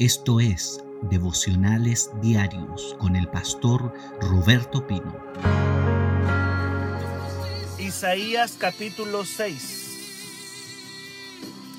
[0.00, 5.16] Esto es Devocionales Diarios con el pastor Roberto Pino.
[7.78, 9.82] Isaías capítulo 6.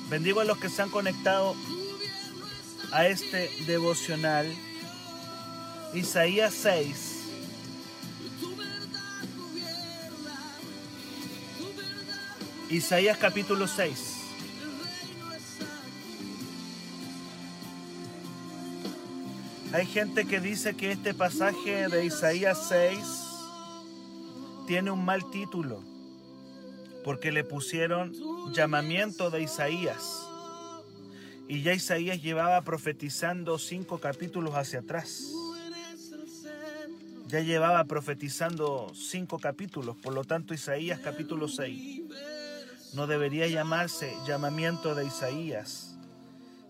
[0.08, 1.54] Bendigo a los que se han conectado
[2.90, 4.50] a este devocional.
[5.92, 7.12] Isaías 6.
[12.70, 14.15] Isaías capítulo 6.
[19.76, 22.98] Hay gente que dice que este pasaje de Isaías 6
[24.66, 25.82] tiene un mal título
[27.04, 28.14] porque le pusieron
[28.54, 30.26] llamamiento de Isaías.
[31.46, 35.30] Y ya Isaías llevaba profetizando cinco capítulos hacia atrás.
[37.26, 42.00] Ya llevaba profetizando cinco capítulos, por lo tanto Isaías capítulo 6
[42.94, 45.95] no debería llamarse llamamiento de Isaías,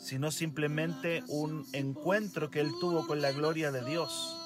[0.07, 4.37] sino simplemente un encuentro que él tuvo con la gloria de Dios.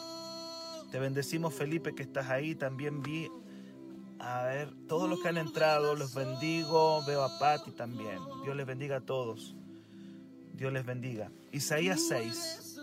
[0.90, 3.28] Te bendecimos Felipe que estás ahí, también vi,
[4.18, 8.64] a ver, todos los que han entrado, los bendigo, veo a Patti también, Dios les
[8.64, 9.54] bendiga a todos,
[10.54, 11.30] Dios les bendiga.
[11.52, 12.80] Isaías 6,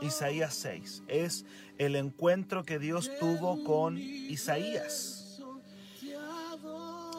[0.00, 1.44] Isaías 6 es
[1.76, 5.42] el encuentro que Dios tuvo con Isaías.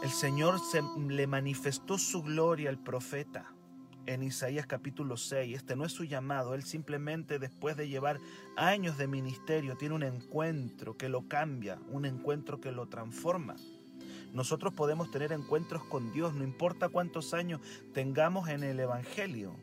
[0.02, 3.53] El Señor se, le manifestó su gloria al profeta
[4.06, 5.56] en Isaías capítulo 6.
[5.56, 8.20] Este no es su llamado, él simplemente después de llevar
[8.56, 13.56] años de ministerio tiene un encuentro que lo cambia, un encuentro que lo transforma.
[14.34, 17.62] Nosotros podemos tener encuentros con Dios, no importa cuántos años
[17.94, 19.56] tengamos en el Evangelio.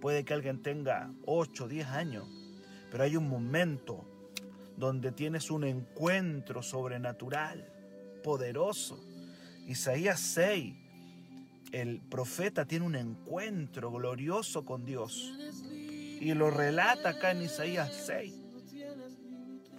[0.00, 2.26] Puede que alguien tenga 8, 10 años,
[2.90, 4.04] pero hay un momento
[4.76, 7.64] donde tienes un encuentro sobrenatural,
[8.24, 8.98] poderoso.
[9.68, 10.74] Isaías 6
[11.72, 15.32] el profeta tiene un encuentro glorioso con Dios.
[16.20, 18.34] Y lo relata acá en Isaías 6.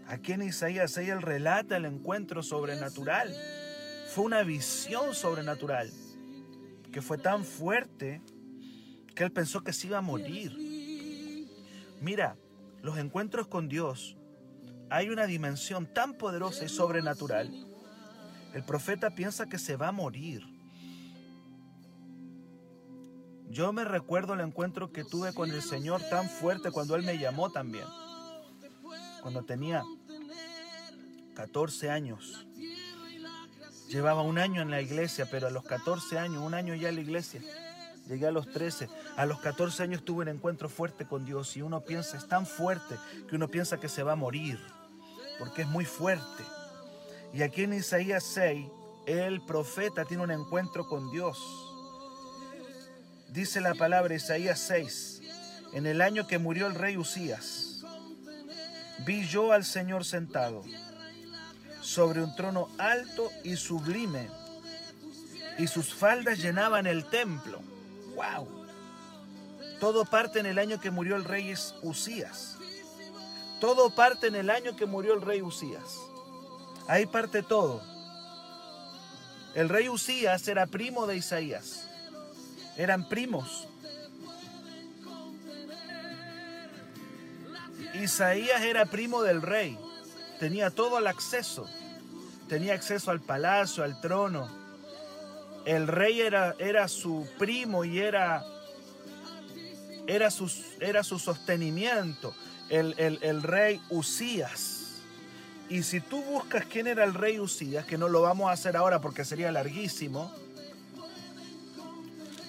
[0.08, 3.34] Aquí en Isaías 6 él relata el encuentro sobrenatural.
[4.14, 5.92] Fue una visión sobrenatural
[6.92, 8.22] que fue tan fuerte
[9.16, 10.58] que él pensó que se iba a morir.
[12.02, 12.38] Mira,
[12.82, 14.18] los encuentros con Dios,
[14.90, 17.50] hay una dimensión tan poderosa y sobrenatural.
[18.54, 20.53] El profeta piensa que se va a morir.
[23.54, 27.20] Yo me recuerdo el encuentro que tuve con el Señor tan fuerte cuando Él me
[27.20, 27.86] llamó también.
[29.22, 29.84] Cuando tenía
[31.36, 32.48] 14 años.
[33.90, 36.96] Llevaba un año en la iglesia, pero a los 14 años, un año ya en
[36.96, 37.42] la iglesia.
[38.08, 38.90] Llegué a los 13.
[39.18, 42.48] A los 14 años tuve un encuentro fuerte con Dios y uno piensa, es tan
[42.48, 42.96] fuerte
[43.30, 44.60] que uno piensa que se va a morir,
[45.38, 46.44] porque es muy fuerte.
[47.36, 48.66] Y aquí en Isaías 6,
[49.06, 51.38] el profeta tiene un encuentro con Dios
[53.34, 55.22] Dice la palabra Isaías 6,
[55.74, 57.84] en el año que murió el rey Usías,
[59.08, 60.64] vi yo al Señor sentado
[61.82, 64.30] sobre un trono alto y sublime,
[65.58, 67.60] y sus faldas llenaban el templo.
[68.16, 68.68] ¡Wow!
[69.80, 72.60] Todo parte en el año que murió el rey Usías.
[73.60, 75.98] Todo parte en el año que murió el rey Usías.
[76.88, 77.82] Ahí parte todo.
[79.56, 81.90] El rey Usías era primo de Isaías
[82.78, 83.68] eran primos.
[87.94, 89.78] Isaías era primo del rey,
[90.40, 91.68] tenía todo el acceso,
[92.50, 94.50] tenía acceso al palacio, al trono.
[95.66, 98.44] El rey era, era su primo y era,
[100.08, 102.36] era, su, era su sostenimiento,
[102.70, 105.02] el, el rey Usías.
[105.70, 108.76] Y si tú buscas quién era el rey Usías, que no lo vamos a hacer
[108.76, 110.34] ahora porque sería larguísimo,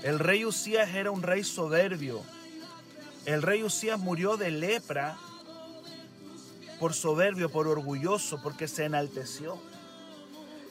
[0.04, 2.20] el rey Usías era un rey soberbio.
[3.25, 5.16] El rey Usías murió de lepra
[6.78, 9.59] por soberbio, por orgulloso, porque se enalteció.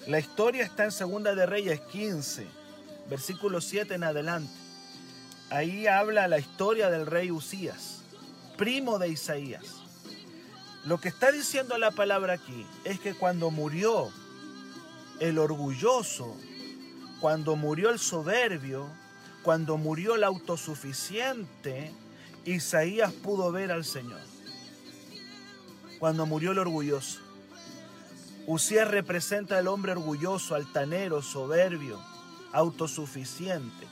[0.05, 2.45] La historia está en Segunda de Reyes 15,
[3.09, 4.53] versículo 7 en adelante.
[5.50, 8.03] Ahí habla la historia del rey Usías,
[8.56, 9.81] primo de Isaías.
[10.85, 14.12] Lo que está diciendo la palabra aquí es que cuando murió
[15.19, 16.38] el orgulloso,
[17.19, 18.88] cuando murió el soberbio,
[19.44, 21.92] cuando murió el autosuficiente,
[22.45, 24.22] Isaías pudo ver al Señor.
[26.00, 27.19] Cuando murió el orgulloso.
[28.48, 32.00] Usías representa al hombre orgulloso, altanero, soberbio,
[32.54, 33.88] autosuficiente.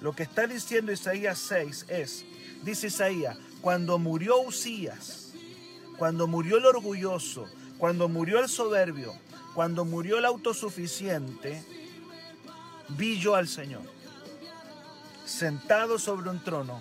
[0.00, 2.24] Lo que está diciendo Isaías 6 es,
[2.62, 5.32] dice Isaías, cuando murió Usías,
[5.98, 9.14] cuando murió el orgulloso, cuando murió el soberbio,
[9.54, 11.62] cuando murió el autosuficiente,
[12.88, 13.99] vi yo al Señor
[15.30, 16.80] sentado sobre un trono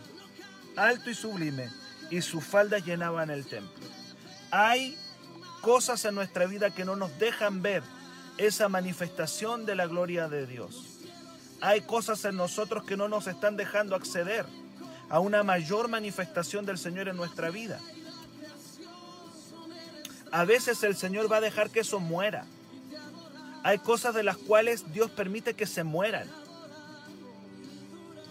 [0.76, 1.70] alto y sublime,
[2.10, 3.86] y sus faldas llenaban el templo.
[4.50, 4.98] Hay
[5.62, 7.84] cosas en nuestra vida que no nos dejan ver
[8.38, 11.00] esa manifestación de la gloria de Dios.
[11.62, 14.46] Hay cosas en nosotros que no nos están dejando acceder
[15.10, 17.80] a una mayor manifestación del Señor en nuestra vida.
[20.32, 22.46] A veces el Señor va a dejar que eso muera.
[23.64, 26.30] Hay cosas de las cuales Dios permite que se mueran.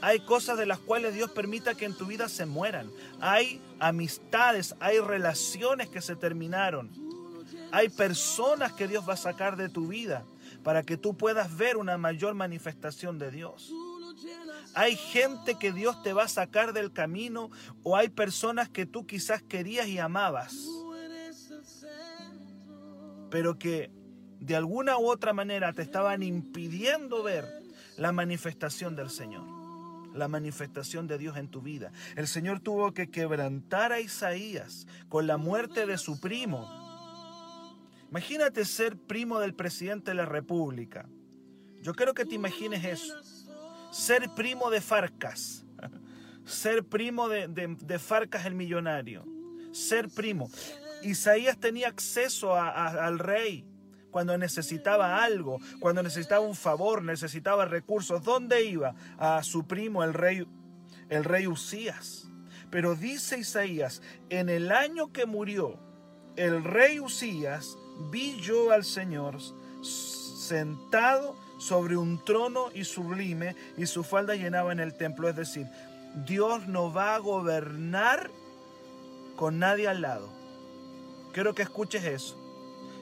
[0.01, 2.91] Hay cosas de las cuales Dios permita que en tu vida se mueran.
[3.21, 6.91] Hay amistades, hay relaciones que se terminaron.
[7.73, 10.25] Hay personas que Dios va a sacar de tu vida
[10.63, 13.73] para que tú puedas ver una mayor manifestación de Dios.
[14.75, 17.51] Hay gente que Dios te va a sacar del camino
[17.83, 20.55] o hay personas que tú quizás querías y amabas,
[23.31, 23.91] pero que
[24.41, 27.63] de alguna u otra manera te estaban impidiendo ver
[27.97, 29.45] la manifestación del Señor,
[30.19, 31.93] la manifestación de Dios en tu vida.
[32.17, 36.69] El Señor tuvo que quebrantar a Isaías con la muerte de su primo.
[38.11, 41.09] Imagínate ser primo del presidente de la República.
[41.83, 43.15] Yo quiero que te imagines eso.
[43.91, 45.65] Ser primo de Farcas.
[46.45, 49.25] Ser primo de, Farcas el millonario.
[49.73, 50.51] Ser primo.
[51.03, 53.65] Isaías tenía acceso al rey
[54.19, 58.25] cuando necesitaba algo, cuando necesitaba un favor, necesitaba recursos.
[58.25, 58.97] ¿Dónde iba?
[59.17, 60.45] A su primo, el rey,
[61.09, 62.27] el rey Usías.
[62.69, 65.79] Pero dice Isaías, en el año que murió
[66.35, 67.79] el rey Usías,
[68.11, 69.37] vi yo al Señor
[69.83, 75.29] sentado sobre un trono y sublime y su falda llenaba en el templo.
[75.29, 75.69] Es decir,
[76.27, 78.33] Dios no va a gobernar
[79.37, 80.29] con nadie al lado.
[81.33, 82.48] Quiero que escuches eso.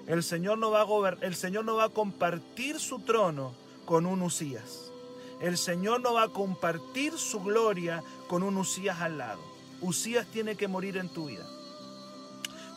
[0.07, 3.55] El Señor no va a el Señor no va a compartir su trono
[3.85, 4.93] con un Usías.
[5.41, 9.41] El Señor no va a compartir su gloria con un Usías al lado.
[9.81, 11.47] Usías tiene que morir en tu vida.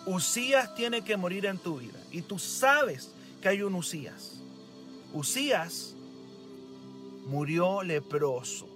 [0.06, 2.00] Usías tiene que morir en tu vida.
[2.12, 3.12] Y tú sabes
[3.42, 4.42] que hay un Usías.
[5.14, 5.96] Usías
[7.28, 8.68] murió leproso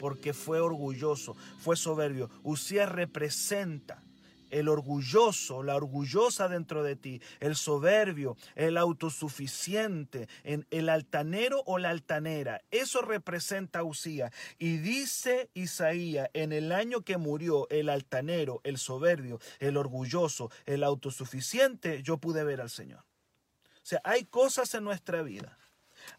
[0.00, 2.28] porque fue orgulloso, fue soberbio.
[2.42, 4.02] Usías representa
[4.50, 11.90] el orgulloso, la orgullosa dentro de ti, el soberbio, el autosuficiente, el altanero o la
[11.90, 12.62] altanera.
[12.70, 14.32] Eso representa a Usía.
[14.58, 20.84] Y dice Isaías, en el año que murió el altanero, el soberbio, el orgulloso, el
[20.84, 23.00] autosuficiente, yo pude ver al Señor.
[23.00, 25.58] O sea, hay cosas en nuestra vida,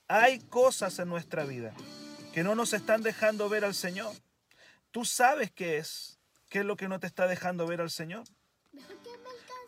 [0.07, 1.73] hay cosas en nuestra vida
[2.33, 4.13] que no nos están dejando ver al Señor.
[4.91, 6.18] Tú sabes qué es
[6.49, 8.23] ¿Qué es lo que no te está dejando ver al Señor?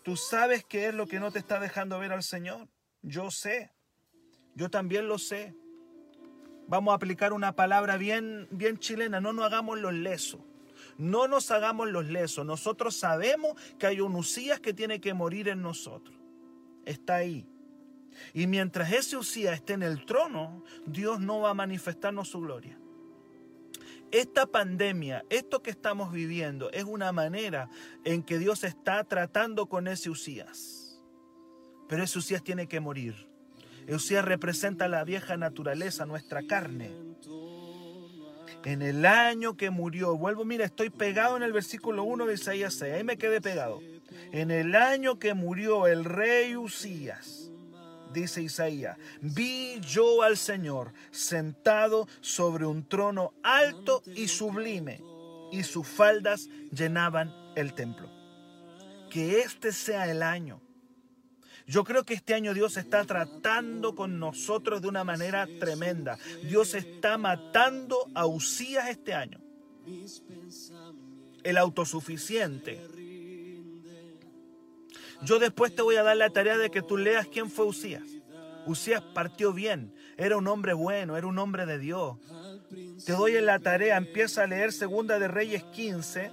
[0.03, 2.67] ¿Tú sabes qué es lo que no te está dejando ver al Señor?
[3.03, 3.71] Yo sé.
[4.55, 5.55] Yo también lo sé.
[6.67, 9.21] Vamos a aplicar una palabra bien, bien chilena.
[9.21, 10.41] No nos hagamos los lesos.
[10.97, 12.45] No nos hagamos los lesos.
[12.45, 16.17] Nosotros sabemos que hay un Usías que tiene que morir en nosotros.
[16.85, 17.47] Está ahí.
[18.33, 22.80] Y mientras ese Usías esté en el trono, Dios no va a manifestarnos su gloria.
[24.11, 27.69] Esta pandemia, esto que estamos viviendo, es una manera
[28.03, 31.01] en que Dios está tratando con ese Usías.
[31.87, 33.27] Pero ese Usías tiene que morir.
[33.87, 36.91] Usías representa la vieja naturaleza, nuestra carne.
[38.65, 42.75] En el año que murió, vuelvo, mira, estoy pegado en el versículo 1 de Isaías
[42.75, 43.81] 6, ahí me quedé pegado.
[44.33, 47.40] En el año que murió el rey Usías,
[48.13, 55.01] dice Isaías, vi yo al Señor sentado sobre un trono alto y sublime,
[55.51, 58.09] y sus faldas llenaban el templo.
[59.09, 60.61] Que este sea el año.
[61.67, 66.17] Yo creo que este año Dios está tratando con nosotros de una manera tremenda.
[66.43, 69.39] Dios está matando a Usías este año.
[71.43, 72.85] El autosuficiente,
[75.23, 78.03] yo después te voy a dar la tarea de que tú leas quién fue Usías.
[78.65, 82.17] Usías partió bien, era un hombre bueno, era un hombre de Dios.
[83.05, 86.31] Te doy en la tarea, empieza a leer Segunda de Reyes 15.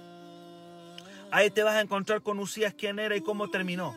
[1.31, 3.95] Ahí te vas a encontrar con Usías quién era y cómo terminó.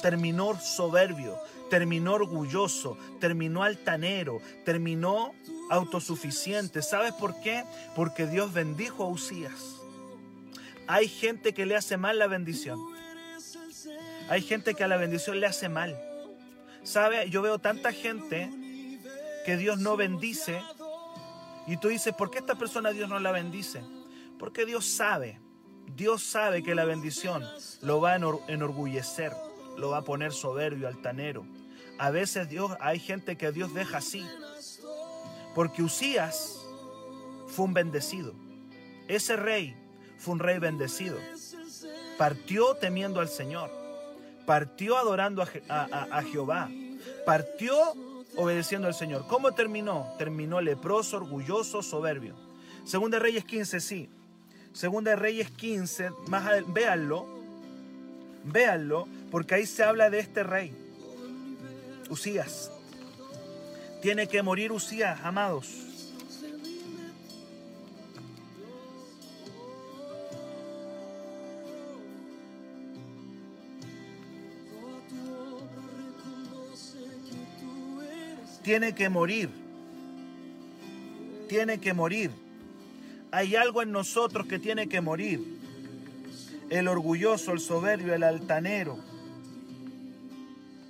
[0.00, 1.38] Terminó soberbio,
[1.70, 5.32] terminó orgulloso, terminó altanero, terminó
[5.70, 6.82] autosuficiente.
[6.82, 7.64] ¿Sabes por qué?
[7.96, 9.80] Porque Dios bendijo a Usías.
[10.86, 12.78] Hay gente que le hace mal la bendición.
[14.28, 15.98] Hay gente que a la bendición le hace mal.
[16.82, 17.28] ¿Sabe?
[17.30, 18.50] Yo veo tanta gente
[19.44, 20.62] que Dios no bendice.
[21.66, 23.82] Y tú dices, ¿por qué esta persona Dios no la bendice?
[24.38, 25.40] Porque Dios sabe,
[25.94, 27.46] Dios sabe que la bendición
[27.82, 29.32] lo va a enorgullecer,
[29.76, 31.46] lo va a poner soberbio, altanero.
[31.98, 34.26] A veces Dios, hay gente que Dios deja así.
[35.54, 36.64] Porque Usías
[37.46, 38.34] fue un bendecido.
[39.06, 39.76] Ese rey
[40.18, 41.18] fue un rey bendecido.
[42.18, 43.81] Partió temiendo al Señor.
[44.46, 46.68] Partió adorando a, a, a Jehová.
[47.24, 47.76] Partió
[48.36, 49.26] obedeciendo al Señor.
[49.28, 50.14] ¿Cómo terminó?
[50.18, 52.34] Terminó leproso, orgulloso, soberbio.
[52.84, 54.08] Segunda Reyes 15, sí.
[54.72, 57.26] Segunda de Reyes 15, más véanlo,
[58.44, 60.74] véanlo, porque ahí se habla de este rey,
[62.08, 62.70] Usías.
[64.00, 65.91] Tiene que morir Usías, amados.
[78.62, 79.50] Tiene que morir.
[81.48, 82.30] Tiene que morir.
[83.30, 85.58] Hay algo en nosotros que tiene que morir.
[86.70, 88.98] El orgulloso, el soberbio, el altanero.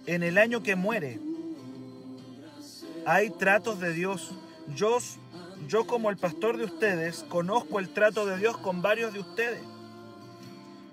[0.06, 1.18] En el año que muere,
[3.06, 4.32] hay tratos de Dios.
[4.74, 4.98] Yo,
[5.68, 9.62] yo como el pastor de ustedes, conozco el trato de Dios con varios de ustedes.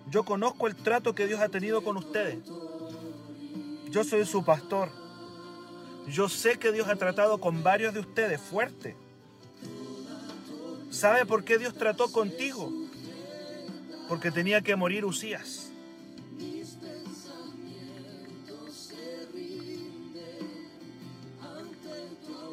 [0.10, 2.38] Yo conozco el trato que Dios ha tenido con ustedes.
[3.92, 5.09] Yo soy su pastor.
[6.10, 8.96] Yo sé que Dios ha tratado con varios de ustedes fuerte.
[10.90, 12.72] ¿Sabe por qué Dios trató contigo?
[14.08, 15.72] Porque tenía que morir Usías.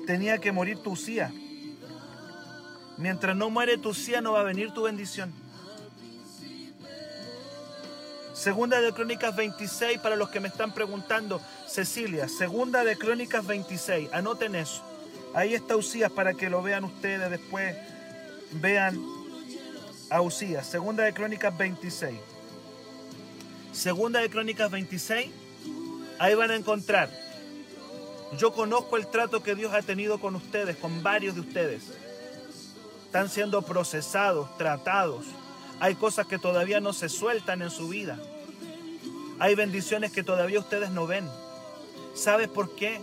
[0.07, 1.33] Tenía que morir tu Usías.
[2.99, 5.33] Mientras no muere tu Usías no va a venir tu bendición.
[8.47, 14.13] Segunda de Crónicas 26, para los que me están preguntando, Cecilia, Segunda de Crónicas 26,
[14.13, 14.85] anoten eso.
[15.35, 17.75] Ahí está Usías para que lo vean ustedes después
[18.53, 19.03] vean
[20.11, 22.21] a Usías, segunda de Crónicas 26.
[23.73, 25.29] Segunda de Crónicas 26,
[26.21, 27.11] ahí van a encontrar.
[28.39, 31.83] Yo conozco el trato que Dios ha tenido con ustedes, con varios de ustedes.
[33.07, 35.27] Están siendo procesados, tratados.
[35.81, 38.21] Hay cosas que todavía no se sueltan en su vida.
[39.39, 41.29] Hay bendiciones que todavía ustedes no ven.
[42.15, 43.01] ¿Sabes por qué?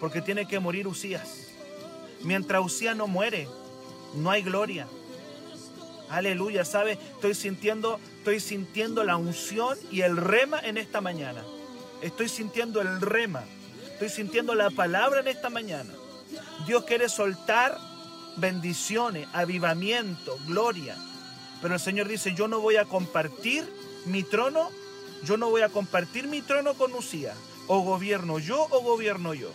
[0.00, 1.48] Porque tiene que morir Usías.
[2.22, 3.48] Mientras Usías no muere,
[4.14, 4.86] no hay gloria.
[6.08, 6.92] Aleluya, ¿sabe?
[6.92, 11.42] Estoy sintiendo, estoy sintiendo la unción y el rema en esta mañana.
[12.02, 13.44] Estoy sintiendo el rema.
[13.92, 15.92] Estoy sintiendo la palabra en esta mañana.
[16.66, 17.78] Dios quiere soltar
[18.36, 20.96] bendiciones, avivamiento, gloria.
[21.62, 23.64] Pero el Señor dice, yo no voy a compartir
[24.06, 24.70] mi trono,
[25.24, 27.34] yo no voy a compartir mi trono con Usía.
[27.66, 29.50] O gobierno yo o gobierno yo.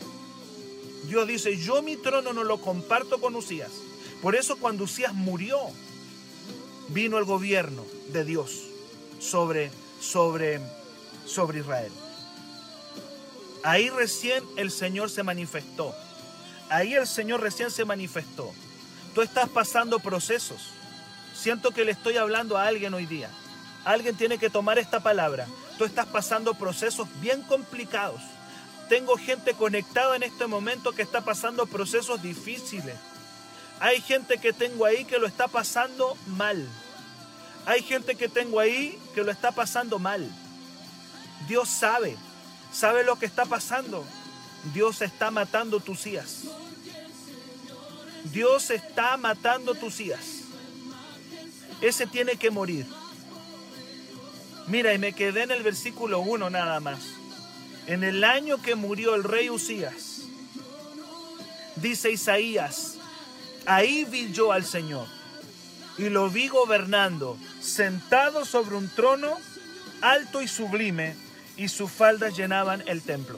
[1.08, 3.72] Dios dice, yo mi trono no lo comparto con Usías.
[4.22, 5.60] Por eso cuando Usías murió,
[6.90, 8.64] vino el gobierno de Dios
[9.20, 9.72] sobre,
[10.02, 10.60] sobre,
[11.26, 11.92] sobre Israel.
[13.64, 15.94] Ahí recién el Señor se manifestó.
[16.70, 18.52] Ahí el Señor recién se manifestó.
[19.14, 20.62] Tú estás pasando procesos.
[21.34, 23.30] Siento que le estoy hablando a alguien hoy día.
[23.86, 25.48] Alguien tiene que tomar esta palabra.
[25.78, 28.22] Tú estás pasando procesos bien complicados.
[28.90, 32.96] Tengo gente conectada en este momento que está pasando procesos difíciles.
[33.80, 36.68] Hay gente que tengo ahí que lo está pasando mal.
[37.66, 40.30] Hay gente que tengo ahí que lo está pasando mal.
[41.48, 42.18] Dios sabe,
[42.74, 44.04] sabe lo que está pasando.
[44.74, 46.44] Dios está matando tus hijas.
[48.26, 50.26] Dios está matando tus hijas.
[51.80, 52.86] Ese tiene que morir.
[54.70, 57.00] Mira, y me quedé en el versículo 1 nada más.
[57.88, 60.22] En el año que murió el rey Usías,
[61.76, 63.00] dice Isaías,
[63.66, 65.06] Ahí vi yo al Señor
[65.98, 69.38] y lo vi gobernando, sentado sobre un trono
[70.02, 71.16] alto y sublime,
[71.58, 73.38] y sus faldas llenaban el templo.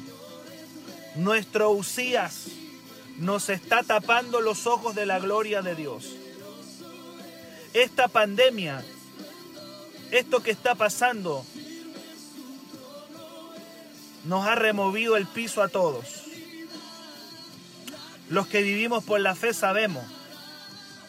[1.16, 2.46] Nuestro Usías
[3.18, 6.16] nos está tapando los ojos de la gloria de Dios.
[7.74, 8.86] Esta pandemia,
[10.12, 11.46] esto que está pasando,
[14.26, 16.06] nos ha removido el piso a todos.
[18.30, 20.06] Los que vivimos por la fe sabemos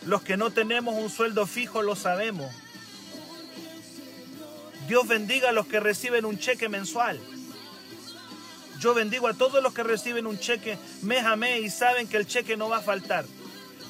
[0.06, 2.52] los que no tenemos un sueldo fijo lo sabemos.
[4.88, 7.21] Dios bendiga a los que reciben un cheque mensual.
[8.80, 12.16] Yo bendigo a todos los que reciben un cheque mes a mes y saben que
[12.16, 13.25] el cheque no va a faltar.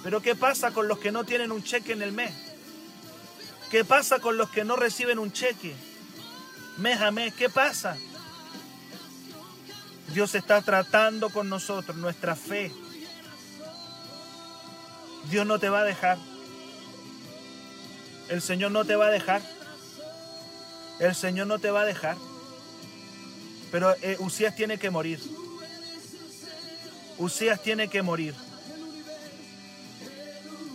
[0.03, 2.33] Pero ¿qué pasa con los que no tienen un cheque en el mes?
[3.73, 5.75] ¿Qué pasa con los que no reciben un cheque
[6.77, 7.33] mes?
[7.33, 7.97] ¿Qué pasa?
[10.13, 12.71] Dios está tratando con nosotros, nuestra fe,
[15.31, 16.19] Dios no te va a dejar.
[18.29, 19.41] El Señor no te va a dejar.
[21.01, 22.19] El Señor no te va a dejar.
[23.71, 25.19] Pero eh, Usías tiene que morir.
[27.17, 28.35] Usías tiene que morir.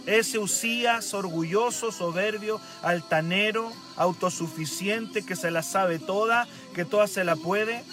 [0.07, 7.35] Ese Usías orgulloso, soberbio, altanero, autosuficiente, que se la sabe toda, que toda se la
[7.35, 7.83] puede.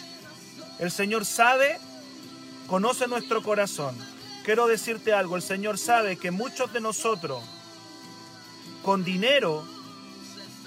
[0.79, 1.77] El Señor sabe,
[2.69, 3.97] conoce nuestro corazón.
[4.45, 7.43] Quiero decirte algo, el Señor sabe que muchos de nosotros
[8.85, 9.65] con dinero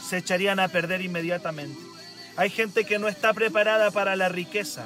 [0.05, 1.79] se echarían a perder inmediatamente.
[2.35, 4.85] Hay gente que no está preparada para la riqueza.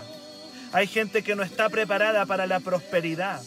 [0.74, 3.42] Hay gente que no está preparada para la prosperidad.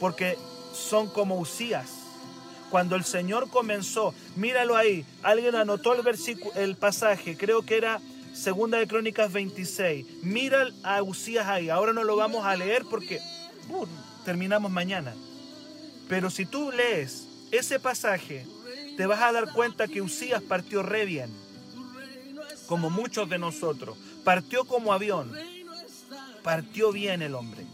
[0.00, 0.36] Porque
[0.74, 2.05] son como Usías.
[2.70, 8.00] Cuando el Señor comenzó, míralo ahí, alguien anotó el versículo, el pasaje, creo que era
[8.36, 10.06] Segunda de Crónicas 26.
[10.22, 11.70] Mira a Usías ahí.
[11.70, 13.18] Ahora no lo vamos a leer porque
[13.70, 13.86] uh,
[14.26, 15.14] terminamos mañana.
[16.06, 18.46] Pero si tú lees ese pasaje,
[18.96, 21.30] te vas a dar cuenta que Usías partió re bien,
[22.66, 23.96] como muchos de nosotros.
[24.22, 25.32] Partió como avión,
[26.42, 27.64] partió bien el hombre.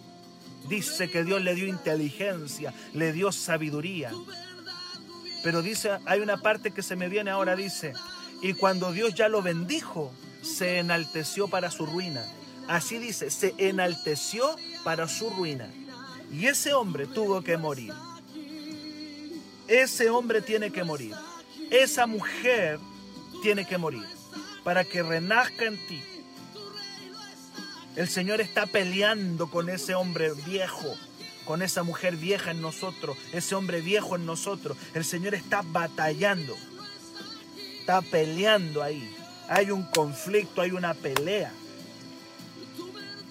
[0.69, 4.13] Dice que Dios le dio inteligencia, le dio sabiduría.
[5.43, 7.93] Pero dice, hay una parte que se me viene ahora, dice,
[8.41, 12.25] y cuando Dios ya lo bendijo, se enalteció para su ruina.
[12.69, 15.69] Así dice, se enalteció para su ruina.
[16.33, 17.93] Y ese hombre tuvo que morir.
[19.69, 21.15] Ese hombre tiene que morir.
[21.71, 22.79] Esa mujer
[23.43, 24.05] tiene que morir
[24.65, 26.03] para que renazca en ti.
[27.97, 30.97] El Señor está peleando con ese hombre viejo,
[31.45, 34.77] con esa mujer vieja en nosotros, ese hombre viejo en nosotros.
[34.95, 36.57] El Señor está batallando,
[37.81, 39.15] está peleando ahí.
[39.49, 41.53] Hay un conflicto, hay una pelea.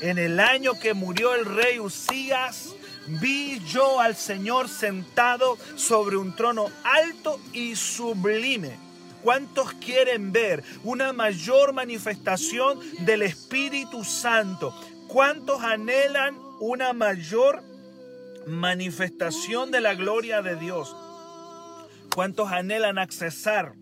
[0.02, 2.74] En el año que murió el rey Usías,
[3.08, 8.78] vi yo al Señor sentado sobre un trono alto y sublime.
[9.22, 14.74] ¿Cuántos quieren ver una mayor manifestación del Espíritu Santo?
[15.08, 17.64] ¿Cuántos anhelan una mayor
[18.48, 20.96] manifestación de la gloria de Dios?
[22.14, 23.76] ¿Cuántos anhelan accesar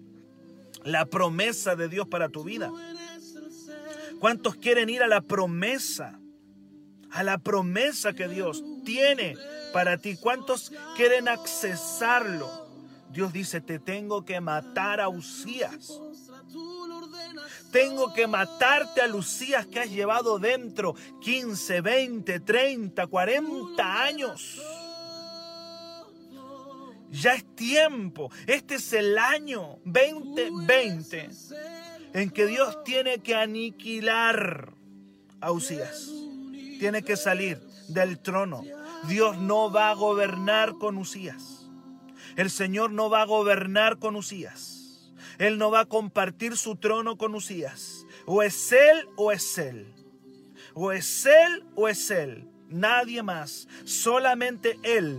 [0.83, 2.71] la promesa de Dios para tu vida?
[4.19, 6.19] ¿Cuántos quieren ir a la promesa?
[7.11, 9.35] A la promesa que Dios tiene
[9.73, 10.15] para ti.
[10.15, 12.67] ¿Cuántos quieren accesarlo?
[13.11, 15.99] Dios dice, te tengo que matar a Usías.
[17.71, 24.61] Tengo que matarte a Lucías que has llevado dentro 15, 20, 30, 40 años.
[27.11, 28.31] Ya es tiempo.
[28.47, 31.29] Este es el año 2020
[32.13, 34.73] en que Dios tiene que aniquilar
[35.41, 36.09] a Usías.
[36.79, 38.63] Tiene que salir del trono.
[39.07, 41.69] Dios no va a gobernar con Usías.
[42.35, 44.78] El Señor no va a gobernar con Usías.
[45.39, 48.05] Él no va a compartir su trono con Usías.
[48.25, 49.91] O es Él o es Él.
[50.73, 52.47] O es Él o es Él.
[52.67, 53.67] Nadie más.
[53.85, 55.17] Solamente Él.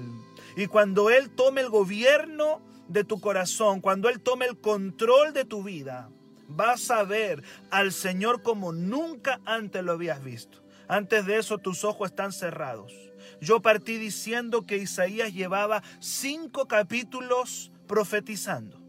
[0.57, 5.47] Y cuando Él tome el gobierno de tu corazón, cuando Él tome el control de
[5.47, 6.11] tu vida,
[6.49, 10.63] vas a ver al Señor como nunca antes lo habías visto.
[10.87, 12.93] Antes de eso tus ojos están cerrados.
[13.41, 18.80] Yo partí diciendo que Isaías llevaba cinco capítulos profetizando.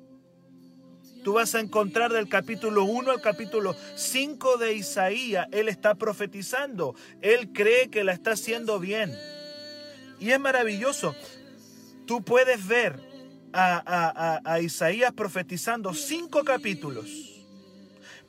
[1.23, 6.95] Tú vas a encontrar del capítulo 1 al capítulo 5 de Isaías, Él está profetizando.
[7.21, 9.15] Él cree que la está haciendo bien.
[10.19, 11.15] Y es maravilloso.
[12.05, 12.99] Tú puedes ver
[13.53, 17.31] a, a, a Isaías profetizando cinco capítulos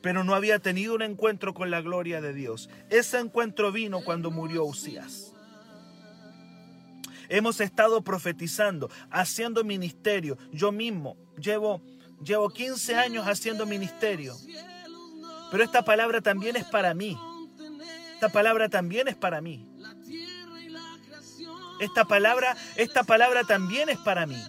[0.03, 2.69] pero no había tenido un encuentro con la gloria de Dios.
[2.89, 5.33] Ese encuentro vino cuando murió Usías.
[7.29, 10.37] Hemos estado profetizando, haciendo ministerio.
[10.51, 11.81] Yo mismo llevo,
[12.23, 14.35] llevo 15 años haciendo ministerio.
[15.51, 17.17] Pero esta palabra también es para mí.
[18.13, 19.69] Esta palabra también es para mí.
[21.79, 24.41] Esta palabra, esta palabra también es para mí.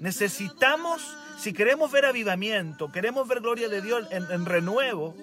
[0.00, 1.00] Necesitamos
[1.42, 5.16] si queremos ver avivamiento, queremos ver gloria de Dios en, renuevo,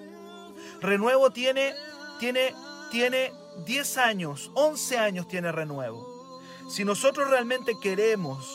[0.82, 1.74] renuevo tiene,
[2.18, 2.54] tiene,
[2.90, 3.32] tiene
[3.64, 6.40] 10 años, 11 años tiene renuevo.
[6.68, 8.46] Si nosotros realmente queremos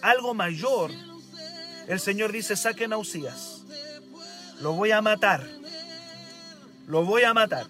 [0.00, 0.90] algo mayor,
[1.88, 3.62] el Señor dice, saquen a Usías.
[4.60, 5.48] Lo voy a matar.
[6.86, 7.66] Lo voy a matar.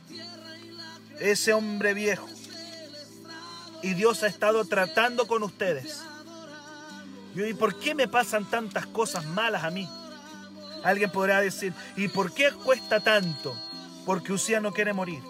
[1.20, 2.28] Ese hombre viejo.
[3.82, 6.02] Y Dios ha estado tratando con ustedes.
[7.34, 9.88] ¿y por qué me pasan tantas cosas malas a mí?
[10.82, 13.56] Alguien podrá decir, ¿y por qué cuesta tanto?
[14.04, 15.22] Porque Usía no quiere morir.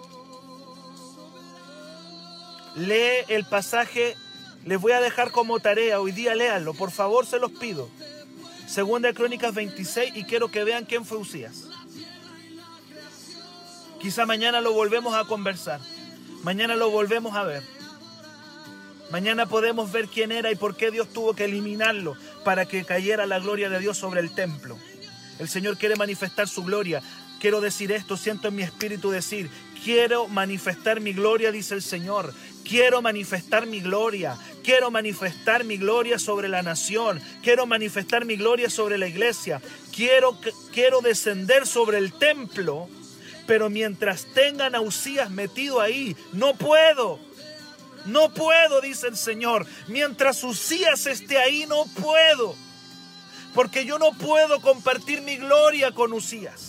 [2.75, 4.15] Lee el pasaje,
[4.65, 7.89] les voy a dejar como tarea, hoy día léanlo, por favor se los pido.
[8.69, 11.63] Segunda de Crónicas 26 y quiero que vean quién fue Usías.
[13.99, 15.81] Quizá mañana lo volvemos a conversar,
[16.43, 17.63] mañana lo volvemos a ver.
[19.09, 23.25] Mañana podemos ver quién era y por qué Dios tuvo que eliminarlo para que cayera
[23.25, 24.77] la gloria de Dios sobre el templo.
[25.39, 27.01] El Señor quiere manifestar su gloria.
[27.39, 29.49] Quiero decir esto, siento en mi espíritu decir,
[29.83, 32.35] quiero manifestar mi gloria, dice el Señor.
[32.69, 34.37] Quiero manifestar mi gloria.
[34.63, 37.19] Quiero manifestar mi gloria sobre la nación.
[37.41, 39.59] Quiero manifestar mi gloria sobre la iglesia.
[39.91, 40.37] Quiero,
[40.71, 42.87] quiero descender sobre el templo.
[43.47, 47.19] Pero mientras tengan a Usías metido ahí, no puedo.
[48.05, 49.65] No puedo, dice el Señor.
[49.87, 52.55] Mientras Usías esté ahí, no puedo.
[53.55, 56.68] Porque yo no puedo compartir mi gloria con Usías.